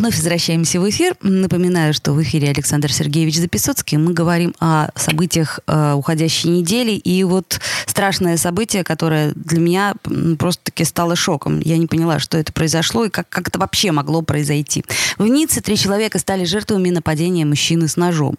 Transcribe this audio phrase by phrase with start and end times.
[0.00, 1.14] Вновь возвращаемся в эфир.
[1.20, 3.98] Напоминаю, что в эфире Александр Сергеевич Записоцкий.
[3.98, 6.92] Мы говорим о событиях э, уходящей недели.
[6.92, 9.94] И вот страшное событие, которое для меня
[10.38, 11.60] просто-таки стало шоком.
[11.60, 14.86] Я не поняла, что это произошло и как, как это вообще могло произойти.
[15.18, 18.36] В Ницце три человека стали жертвами нападения мужчины с ножом.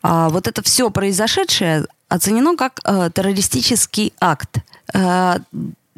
[0.00, 4.60] А вот это все произошедшее оценено как э, террористический акт.
[4.94, 5.40] Э,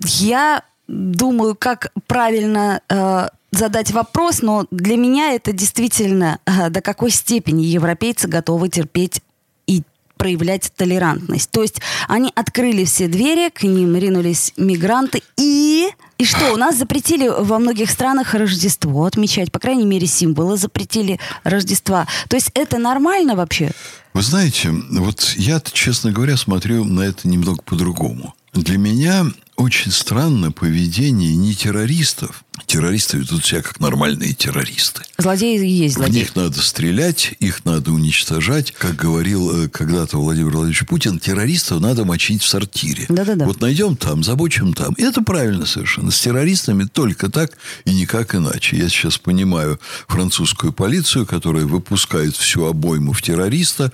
[0.03, 7.11] я думаю, как правильно э, задать вопрос, но для меня это действительно э, до какой
[7.11, 9.23] степени европейцы готовы терпеть
[9.67, 9.83] и
[10.17, 11.51] проявлять толерантность.
[11.51, 15.89] То есть они открыли все двери, к ним ринулись мигранты и...
[16.19, 21.21] И что, у нас запретили во многих странах Рождество отмечать, по крайней мере, символы запретили
[21.45, 22.09] Рождества.
[22.29, 23.71] То есть это нормально вообще?
[24.15, 28.35] Вы знаете, вот я, честно говоря, смотрю на это немного по-другому.
[28.53, 32.45] Для меня очень странно поведение не террористов.
[32.69, 35.01] Террористы ведут себя как нормальные террористы.
[35.17, 36.13] Злодеи и есть злодеи.
[36.13, 38.73] В них надо стрелять, их надо уничтожать.
[38.73, 43.07] Как говорил э, когда-то Владимир Владимирович Путин, террористов надо мочить в сортире.
[43.09, 43.47] Да-да-да.
[43.47, 44.93] Вот найдем там, забочим там.
[44.99, 46.11] И это правильно совершенно.
[46.11, 48.77] С террористами только так и никак иначе.
[48.77, 53.91] Я сейчас понимаю французскую полицию, которая выпускает всю обойму в террориста,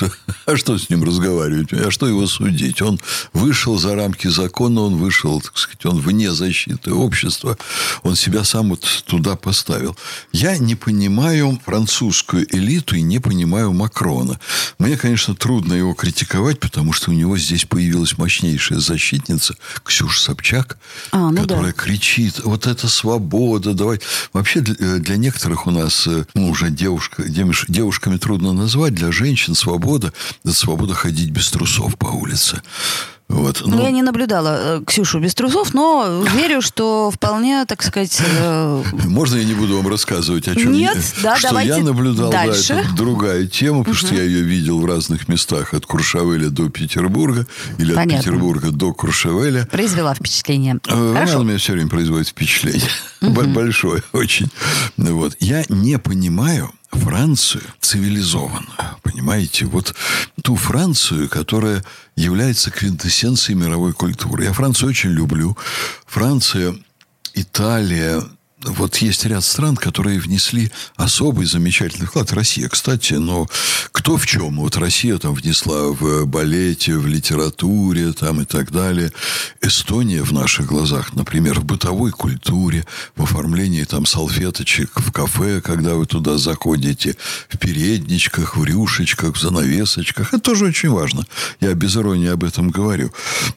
[0.46, 1.72] а что с ним разговаривать?
[1.72, 2.82] А что его судить?
[2.82, 2.98] Он
[3.32, 7.56] вышел за рамки закона, он вышел, так сказать, он вне защиты общества.
[8.02, 9.96] Он себя сам вот туда поставил.
[10.32, 14.38] Я не понимаю французскую элиту и не понимаю Макрона.
[14.78, 20.78] Мне, конечно, трудно его критиковать, потому что у него здесь появилась мощнейшая защитница Ксюша Собчак,
[21.12, 21.82] а, ну которая да.
[21.82, 24.00] кричит, вот это свобода, давай.
[24.32, 29.54] Вообще для, для некоторых у нас, э, ну, уже девушка, девушками трудно назвать, для женщин
[29.54, 30.12] свобода– это
[30.52, 32.62] свобода ходить без трусов по улице.
[33.30, 38.20] Вот, ну, Я не наблюдала э, Ксюшу без трусов, но верю, что вполне, так сказать...
[38.40, 38.82] Э...
[39.04, 42.32] Можно я не буду вам рассказывать, о чем Нет, я, да, что давайте я наблюдал,
[42.32, 42.74] дальше.
[42.74, 44.06] да, это другая тема, потому угу.
[44.06, 47.46] что я ее видел в разных местах, от Куршавеля до Петербурга,
[47.78, 48.18] или Понятно.
[48.18, 49.64] от Петербурга до Куршавеля.
[49.66, 50.80] Произвела впечатление.
[50.88, 51.34] Э, Хорошо.
[51.34, 52.90] Она у меня все время производит впечатление.
[53.22, 53.42] Угу.
[53.50, 54.48] Большое очень.
[54.96, 55.36] Вот.
[55.38, 59.66] Я не понимаю, Францию цивилизованную, понимаете?
[59.66, 59.94] Вот
[60.42, 61.84] ту Францию, которая
[62.16, 64.44] является квинтэссенцией мировой культуры.
[64.44, 65.56] Я Францию очень люблю.
[66.06, 66.76] Франция,
[67.34, 68.22] Италия,
[68.64, 72.32] вот есть ряд стран, которые внесли особый замечательный вклад.
[72.32, 73.48] Россия, кстати, но
[73.92, 74.56] кто в чем?
[74.60, 79.12] Вот Россия там внесла в балете, в литературе там и так далее.
[79.60, 82.84] Эстония в наших глазах, например, в бытовой культуре,
[83.16, 87.16] в оформлении там салфеточек в кафе, когда вы туда заходите,
[87.48, 90.34] в передничках, в рюшечках, в занавесочках.
[90.34, 91.26] Это тоже очень важно.
[91.60, 93.12] Я без иронии об этом говорю.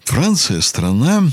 [0.06, 1.24] Франция страна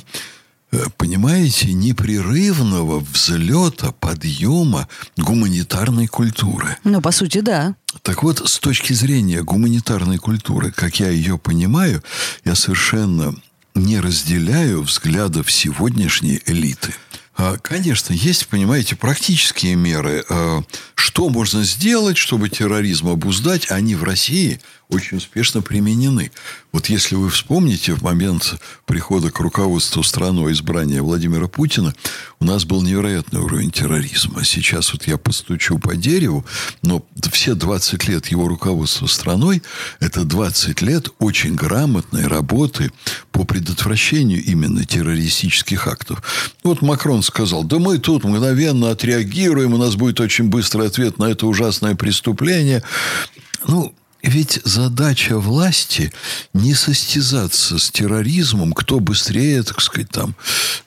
[0.96, 6.76] понимаете, непрерывного взлета, подъема гуманитарной культуры.
[6.84, 7.74] Ну, по сути, да.
[8.02, 12.02] Так вот, с точки зрения гуманитарной культуры, как я ее понимаю,
[12.44, 13.34] я совершенно
[13.74, 16.94] не разделяю взглядов сегодняшней элиты.
[17.36, 20.24] А, конечно, есть, понимаете, практические меры.
[20.28, 20.62] А,
[20.94, 23.70] что можно сделать, чтобы терроризм обуздать?
[23.70, 24.60] Они в России
[24.90, 26.30] очень успешно применены.
[26.72, 31.94] Вот если вы вспомните, в момент прихода к руководству страной избрания Владимира Путина,
[32.38, 34.44] у нас был невероятный уровень терроризма.
[34.44, 36.44] Сейчас вот я постучу по дереву,
[36.82, 39.62] но все 20 лет его руководства страной,
[39.98, 42.92] это 20 лет очень грамотной работы
[43.32, 46.22] по предотвращению именно террористических актов.
[46.62, 51.24] Вот Макрон сказал, да мы тут мгновенно отреагируем, у нас будет очень быстрый ответ на
[51.24, 52.82] это ужасное преступление.
[53.66, 56.12] Ну, ведь задача власти
[56.52, 60.34] не состязаться с терроризмом, кто быстрее, так сказать, там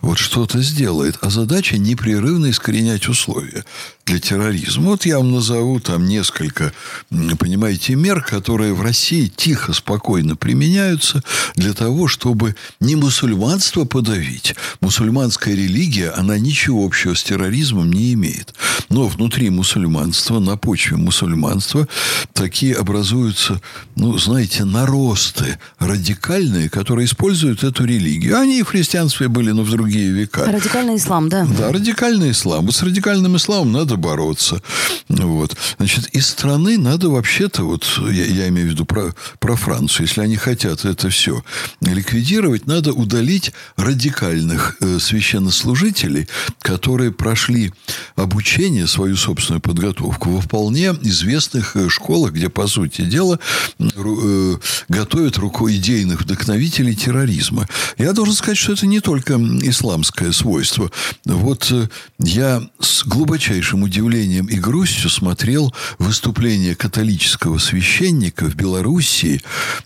[0.01, 3.65] вот что-то сделает, а задача непрерывно искоренять условия
[4.05, 4.89] для терроризма.
[4.89, 6.73] Вот я вам назову там несколько,
[7.09, 11.23] понимаете, мер, которые в России тихо, спокойно применяются
[11.55, 14.55] для того, чтобы не мусульманство подавить.
[14.81, 18.53] Мусульманская религия, она ничего общего с терроризмом не имеет.
[18.89, 21.88] Но внутри мусульманства, на почве мусульманства,
[22.33, 23.61] такие образуются,
[23.95, 28.38] ну, знаете, наросты радикальные, которые используют эту религию.
[28.38, 30.45] Они и в христианстве были, но в другие века.
[30.45, 31.45] Радикальный ислам, да.
[31.45, 32.65] Да, радикальный ислам.
[32.65, 34.62] Вот с радикальным исламом надо надо бороться.
[35.10, 35.56] Вот.
[35.78, 40.22] Значит, из страны надо вообще-то, вот я, я имею в виду про, про Францию, если
[40.22, 41.44] они хотят это все
[41.81, 46.28] ликвидировать, надо удалить радикальных э, священнослужителей,
[46.62, 47.72] которые прошли
[48.16, 53.39] обучение, свою собственную подготовку во вполне известных э, школах, где, по сути дела,
[53.80, 54.57] э,
[54.89, 57.68] готовят руку идейных вдохновителей терроризма.
[57.98, 60.92] Я должен сказать, что это не только исламское свойство.
[61.25, 61.89] Вот э,
[62.19, 69.41] я с глубочайшим удивлением и грустью смотрел выступление католического священника в Белоруссии,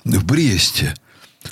[0.05, 0.95] в Бресте.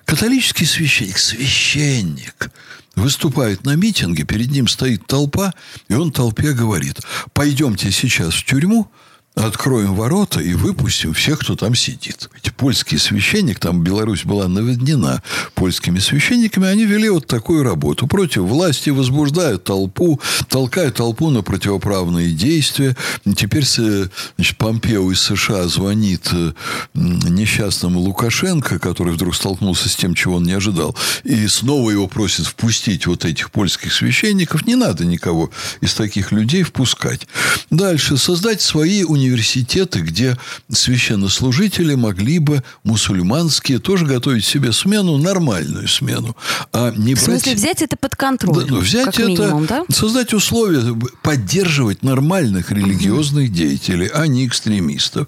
[0.05, 2.51] Католический священник, священник,
[2.95, 5.53] выступает на митинге, перед ним стоит толпа,
[5.87, 7.01] и он толпе говорит,
[7.33, 8.89] пойдемте сейчас в тюрьму,
[9.35, 12.29] откроем ворота и выпустим всех, кто там сидит.
[12.33, 15.21] Ведь польский священник, там Беларусь была наводнена
[15.53, 18.07] польскими священниками, они вели вот такую работу.
[18.07, 22.95] Против власти возбуждают толпу, толкают толпу на противоправные действия.
[23.35, 26.53] Теперь значит, Помпео из США звонит э,
[26.93, 32.45] несчастному Лукашенко, который вдруг столкнулся с тем, чего он не ожидал, и снова его просит
[32.45, 34.65] впустить вот этих польских священников.
[34.65, 35.51] Не надо никого
[35.81, 37.27] из таких людей впускать.
[37.69, 38.17] Дальше.
[38.17, 40.37] Создать свои университеты университеты, где
[40.71, 46.35] священнослужители могли бы мусульманские тоже готовить себе смену, нормальную смену.
[46.71, 47.41] А не В брать...
[47.41, 48.65] смысле, взять это под контроль?
[48.65, 49.83] Да, ну, взять как это, минимум, да?
[49.89, 55.27] создать условия, поддерживать нормальных религиозных деятелей, а не экстремистов.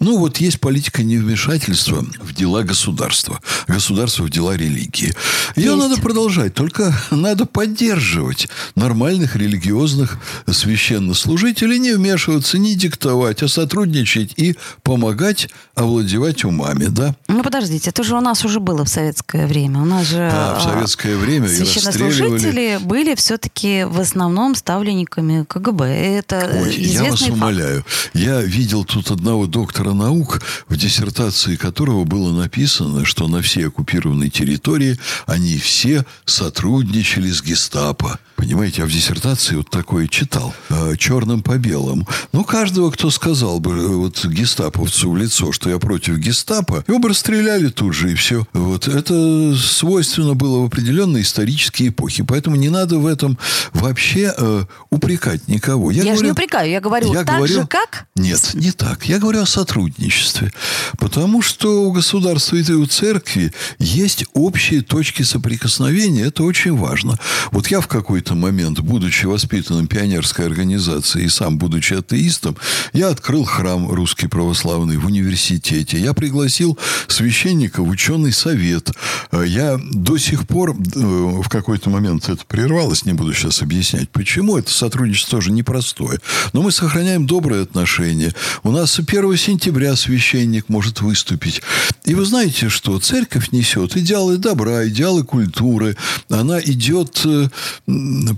[0.00, 5.14] Ну, вот есть политика невмешательства в дела государства, государства в дела религии.
[5.56, 5.76] Ее Есть.
[5.76, 10.18] надо продолжать, только надо поддерживать нормальных религиозных
[10.50, 17.14] священнослужителей, не вмешиваться, не диктовать, а сотрудничать и помогать овладевать умами, да?
[17.28, 19.82] Ну, подождите, это же у нас уже было в советское время.
[19.82, 25.84] У нас же Да, в а, советское время священнослужители были все-таки в основном ставленниками КГБ.
[25.84, 27.32] Это Ой, я вас факт.
[27.32, 27.84] умоляю.
[28.14, 34.30] Я видел тут одного доктора наук, в диссертации которого было написано, что на всей оккупированной
[34.30, 38.18] территории они все сотрудничали с гестапо.
[38.36, 42.06] Понимаете, я в диссертации вот такое читал, э, черным по белому.
[42.32, 46.98] Ну, каждого, кто сказал бы э, вот гестаповцу в лицо, что я против гестапо, его
[46.98, 48.46] бы расстреляли тут же, и все.
[48.52, 48.88] Вот.
[48.88, 52.22] Это свойственно было в определенные исторические эпохи.
[52.22, 53.38] Поэтому не надо в этом
[53.72, 55.90] вообще э, упрекать никого.
[55.90, 58.06] Я, же говорю- не упрекаю, я говорю, я так говорю- же как?
[58.14, 59.06] Нет, не так.
[59.06, 60.52] Я говорю о сотрудничестве.
[60.98, 66.24] Потому что у государства и у церкви есть общие точки соприкосновения.
[66.24, 67.18] Это очень важно.
[67.50, 72.56] Вот я в какой-то момент, будучи воспитанным пионерской организацией и сам будучи атеистом,
[72.92, 75.98] я открыл храм русский православный в университете.
[75.98, 76.78] Я пригласил
[77.08, 78.90] священника в ученый совет.
[79.32, 84.10] Э, Я до сих пор э, в какой-то момент это прервалось, не буду сейчас объяснять,
[84.10, 84.58] почему.
[84.58, 86.20] Это сотрудничество тоже непростое.
[86.52, 88.34] Но мы сохраняем добрые отношения.
[88.62, 91.62] У нас 1 сентября священник может выступить.
[92.04, 95.96] И вы знаете, что церковь несет идеалы добра, идеалы культуры.
[96.28, 97.48] Она идет, э,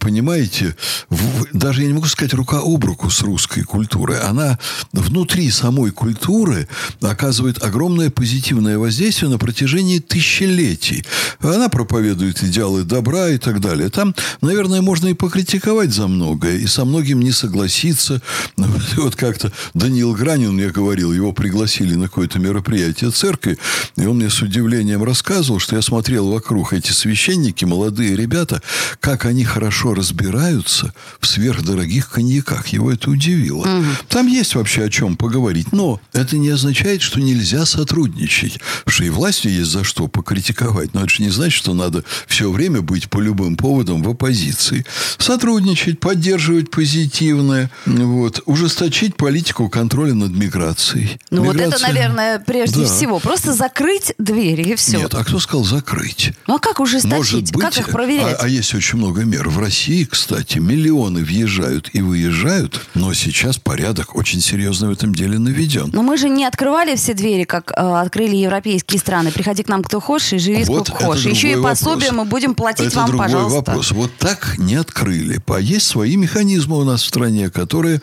[0.00, 0.76] понимаете,
[1.10, 4.20] в- даже я не могу сказать рука об руку с русской культурой.
[4.20, 4.57] Она
[4.92, 6.68] внутри самой культуры
[7.00, 11.04] оказывает огромное позитивное воздействие на протяжении тысячелетий.
[11.40, 13.90] Она проповедует идеалы добра и так далее.
[13.90, 18.22] Там, наверное, можно и покритиковать за многое, и со многим не согласиться.
[18.96, 23.58] Вот как-то Даниил Гранин мне говорил, его пригласили на какое-то мероприятие церкви,
[23.96, 28.62] и он мне с удивлением рассказывал, что я смотрел вокруг эти священники, молодые ребята,
[29.00, 32.68] как они хорошо разбираются в сверхдорогих коньяках.
[32.68, 33.66] Его это удивило.
[34.08, 35.72] Там есть вообще о чем поговорить.
[35.72, 38.60] Но это не означает, что нельзя сотрудничать.
[38.84, 40.94] Потому что и властью есть за что покритиковать.
[40.94, 44.84] Но это же не значит, что надо все время быть по любым поводам в оппозиции.
[45.18, 47.70] Сотрудничать, поддерживать позитивное.
[47.86, 48.40] Вот.
[48.46, 51.18] Ужесточить политику контроля над миграцией.
[51.30, 52.86] Ну вот это, Миграция- наверное, прежде Да.
[52.86, 53.18] всего.
[53.18, 54.98] Просто закрыть двери и все.
[54.98, 56.32] Нет, а кто сказал закрыть?
[56.46, 57.12] Ну а как ужесточить?
[57.16, 58.36] Может быть, как их проверять?
[58.38, 59.48] А, а есть очень много мер.
[59.48, 65.38] В России, кстати, миллионы въезжают и выезжают, но сейчас порядок очень серьезно в этом деле
[65.38, 65.90] наведен.
[65.92, 69.30] Но мы же не открывали все двери, как э, открыли европейские страны.
[69.32, 71.26] Приходи к нам кто хочешь и живи Вот сколько хочешь.
[71.26, 72.12] Еще и пособие вопрос.
[72.12, 73.56] мы будем платить Это вам, другой пожалуйста.
[73.56, 73.92] вопрос.
[73.92, 75.40] Вот так не открыли.
[75.46, 78.00] А есть свои механизмы у нас в стране, которые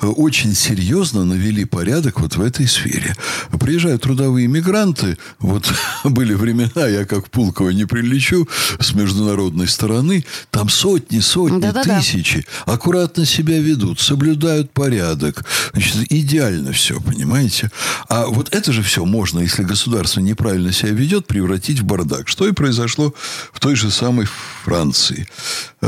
[0.00, 3.14] э, очень серьезно навели порядок вот в этой сфере.
[3.58, 5.16] Приезжают трудовые мигранты.
[5.38, 5.72] Вот
[6.04, 8.48] были времена, я как Пулково не прилечу
[8.80, 10.24] с международной стороны.
[10.50, 11.98] Там сотни, сотни, Да-да-да.
[12.00, 15.44] тысячи аккуратно себя ведут, соблюдают порядок,
[15.78, 17.70] Значит, идеально все, понимаете?
[18.08, 22.26] А вот это же все можно, если государство неправильно себя ведет, превратить в бардак.
[22.26, 23.14] Что и произошло
[23.52, 24.26] в той же самой
[24.64, 25.28] Франции.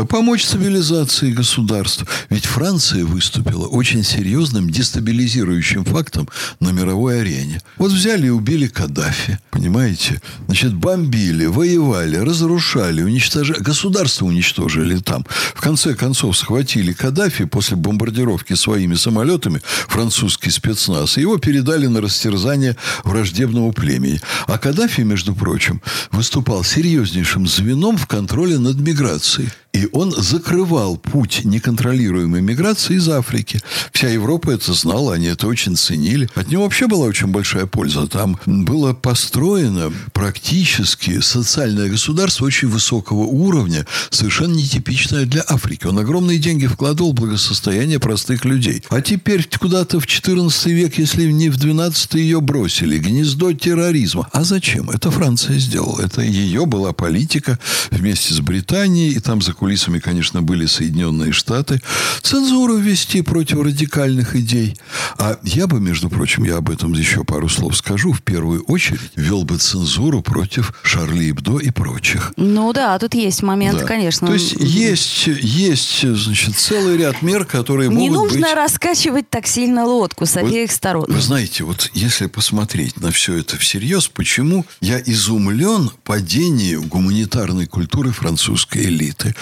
[0.08, 2.06] Помочь цивилизации государства.
[2.28, 6.28] Ведь Франция выступила очень серьезным дестабилизирующим фактом
[6.60, 7.60] на мировой арене.
[7.76, 10.20] Вот взяли и убили Каддафи, понимаете?
[10.46, 13.58] Значит, бомбили, воевали, разрушали, уничтожали.
[13.58, 15.26] Государство уничтожили там.
[15.56, 22.76] В конце концов, схватили Каддафи после бомбардировки своими самолетами, французский спецназ, его передали на растерзание
[23.04, 24.20] враждебного племени.
[24.46, 29.50] А Каддафи, между прочим, выступал серьезнейшим звеном в контроле над миграцией.
[29.72, 33.60] И он закрывал путь неконтролируемой миграции из Африки.
[33.92, 36.28] Вся Европа это знала, они это очень ценили.
[36.34, 38.08] От него вообще была очень большая польза.
[38.08, 45.86] Там было построено практически социальное государство очень высокого уровня, совершенно нетипичное для Африки.
[45.86, 48.82] Он огромные деньги вкладывал в благосостояние простых людей.
[48.90, 52.98] А теперь куда-то в 14 век, если не в 12 ее бросили.
[52.98, 54.28] Гнездо терроризма.
[54.32, 54.90] А зачем?
[54.90, 56.00] Это Франция сделала.
[56.00, 57.58] Это ее была политика
[57.92, 59.12] вместе с Британией.
[59.12, 61.82] И там за кулисами, конечно, были Соединенные Штаты.
[62.22, 64.74] Цензуру ввести против радикальных идей.
[65.18, 69.12] А я бы, между прочим, я об этом еще пару слов скажу, в первую очередь
[69.16, 72.32] ввел бы цензуру против Шарли Эбдо и прочих.
[72.38, 73.84] Ну да, тут есть момент, да.
[73.84, 74.28] конечно.
[74.28, 78.56] То есть есть, есть значит, целый ряд мер, которые Не могут нужно быть...
[78.56, 81.04] раскачивать так сильно лодку с обеих сторон.
[81.06, 88.10] Вы знаете, вот если посмотреть на все это всерьез, почему я изумлен падению гуманитарной культуры
[88.10, 89.34] французской элиты?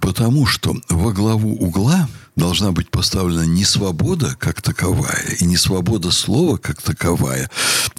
[0.00, 2.08] Потому что во главу угла
[2.38, 7.50] должна быть поставлена не свобода как таковая, и не свобода слова как таковая,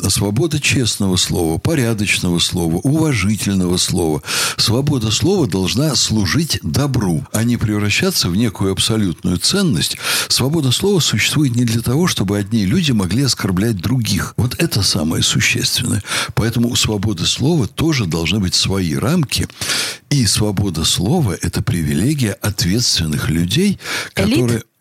[0.01, 4.24] а свобода честного слова, порядочного слова, уважительного слова.
[4.58, 9.98] Свобода слова должна служить добру, а не превращаться в некую абсолютную ценность.
[10.29, 14.34] Свобода слова существует не для того, чтобы одни люди могли оскорблять других.
[14.38, 16.01] Вот это самое существенное.
[16.34, 19.48] Поэтому у свободы слова тоже должны быть свои рамки.
[20.10, 23.79] И свобода слова– это привилегия ответственных людей,
[24.13, 24.28] которые...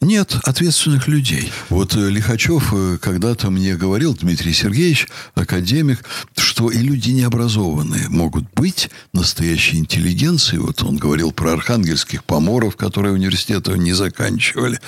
[0.01, 1.51] Нет, ответственных людей.
[1.71, 6.05] Вот э, Лихачев э, когда-то мне говорил, Дмитрий Сергеевич, академик,
[6.37, 10.61] что и люди необразованные могут быть настоящей интеллигенцией.
[10.61, 14.79] Вот он говорил про архангельских поморов, которые университеты не заканчивали.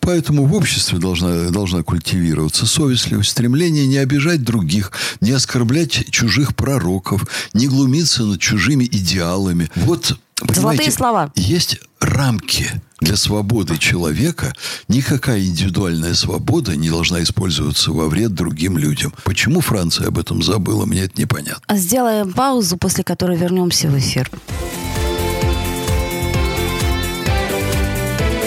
[0.00, 7.26] Поэтому в обществе должна, должна культивироваться совестливость, стремление не обижать других, не оскорблять чужих пророков,
[7.54, 9.70] не глумиться над чужими идеалами.
[9.76, 10.18] Вот
[10.54, 11.32] Золотые слова.
[11.34, 14.54] Есть рамки для свободы человека.
[14.88, 19.12] Никакая индивидуальная свобода не должна использоваться во вред другим людям.
[19.24, 21.62] Почему Франция об этом забыла, мне это непонятно.
[21.66, 24.30] А сделаем паузу, после которой вернемся в эфир.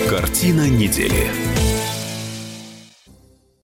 [0.10, 1.51] Картина недели.